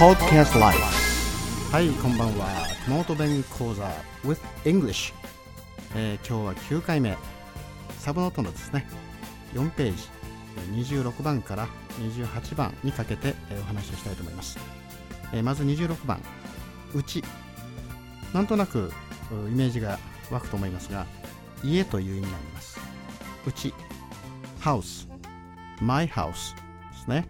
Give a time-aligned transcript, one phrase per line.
[0.00, 0.80] Podcast Life
[1.70, 2.46] はいこんばんは。
[2.86, 3.84] 熊本弁講座
[4.24, 5.12] with English、
[5.94, 7.18] えー今日は9回目。
[7.98, 8.86] サブノートのですね
[9.52, 10.08] 4ページ
[10.94, 11.68] 26番から
[11.98, 14.58] 28番にかけて、えーお話をしたいと思います、
[15.34, 16.18] えーまず26番。
[16.94, 17.22] うち。
[18.32, 18.90] なんとなく
[19.30, 19.98] イメージが
[20.30, 21.04] 湧くと思いますが
[21.62, 22.80] 家という意味になります。
[23.46, 23.74] うち。
[24.62, 25.06] House
[25.82, 27.28] my house ですね、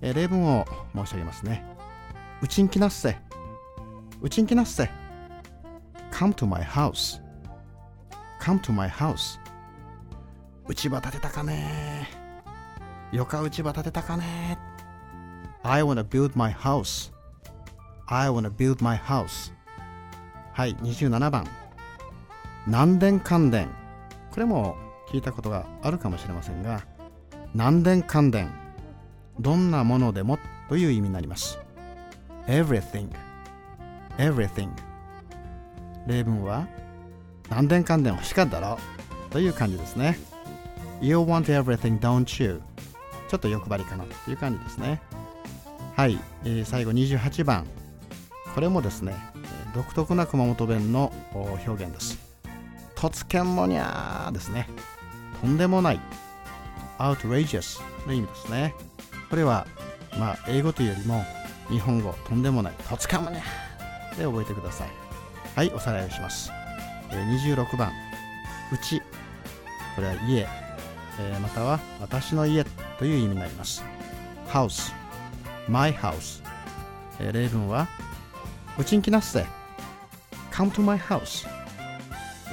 [0.00, 0.64] えー例文を
[0.94, 1.71] 申し上げますね。
[2.42, 3.16] うちんきなっせ。
[4.20, 4.90] うちんきなっせ。
[6.10, 7.22] Come to my house.
[8.40, 9.38] Come to my house.
[10.66, 12.08] 内場建てたかね。
[13.12, 14.58] よか内場建てたかね。
[15.62, 17.12] I wanna build my house.
[18.06, 19.52] I wanna build my house.
[20.52, 21.46] はい27番。
[22.66, 23.68] 南電関電。
[24.32, 24.76] これも
[25.12, 26.82] 聞いたことがあるかもしれませんが
[27.54, 28.50] 南電関電。
[29.38, 31.60] どんなものでもという意味になります。
[32.46, 33.10] Everything.
[34.18, 34.70] Everything.
[36.06, 36.66] 例文は
[37.48, 38.78] 南電関電欲しかったろ？
[39.30, 40.18] という感じですね。
[41.00, 42.60] You want everything don't you?
[43.28, 45.00] ちょっと欲張りかなという感じですね。
[45.96, 47.66] はい、えー最後28番。
[48.54, 49.14] これもですね
[49.74, 52.18] 独特な熊本弁の表現です。
[52.94, 54.68] とつけんもにゃーですね。
[55.40, 56.00] とんでもない。
[56.98, 58.74] outrageous の意味ですね。
[59.30, 59.66] これは
[60.18, 61.24] まあ英語というよりも
[61.72, 63.40] 日本語とんでもないとつけんもにゃ
[64.16, 64.88] で覚えてください。
[65.56, 66.50] はいおさらいをします、
[67.10, 67.90] えー26番。
[68.72, 69.00] うち。
[69.96, 70.46] これは家、
[71.20, 72.64] えーまたは私の家
[72.98, 73.82] という意味になります。
[74.48, 74.92] house
[75.68, 76.42] my house、
[77.20, 77.88] えー例文は
[78.78, 79.44] うちんきなっせ。
[80.50, 81.46] come to my house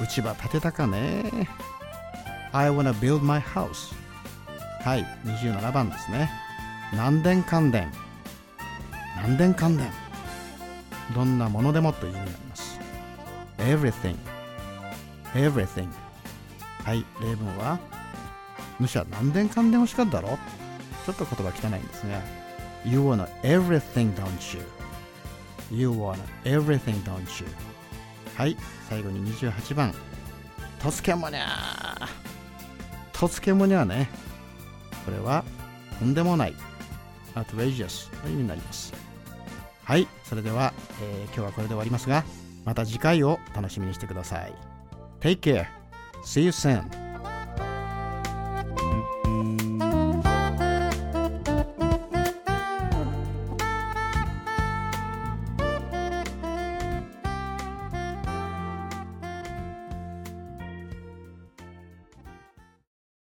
[0.02, 1.48] うちば建てたかね。
[2.54, 3.94] I wanna build my house
[4.83, 6.30] はい27番ですね。
[6.94, 7.70] 南電関
[9.20, 9.92] 電南電関電
[11.14, 12.80] どんなものでもという意味になります。
[13.58, 14.16] Everything
[15.33, 15.89] everything.
[16.83, 17.80] はい例文は
[18.80, 20.39] 主は南電関電欲しかっただろ
[21.05, 22.21] ちょっと言葉汚いんですが
[22.86, 24.64] You wanna everything don't you?
[25.72, 27.48] You wanna everything don't you?
[28.36, 28.55] はい
[28.89, 29.93] 最後に28番。
[30.82, 33.20] とつけもにゃー。
[33.20, 34.10] とつけもにゃーね。
[35.05, 35.43] これは
[35.99, 36.55] とんでもない。
[37.36, 39.08] Outrageous の意味になります。
[39.89, 42.23] はいそれでは、えー今日はこれで終わりますが
[42.64, 44.54] また次回を楽しみにしてください。
[45.20, 45.66] Take care.
[46.23, 47.08] See you soon.